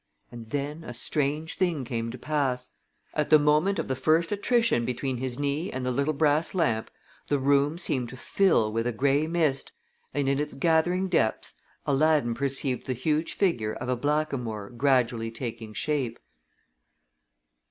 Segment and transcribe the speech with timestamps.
[0.31, 2.71] And then a strange thing came to pass.
[3.13, 6.89] At the moment of the first attrition between his knee and the little brass lamp
[7.27, 9.73] the room seemed to fill with a gray mist
[10.11, 11.53] and in its gathering depths
[11.85, 16.17] Aladdin perceived the huge figure of a blackamoor gradually taking shape.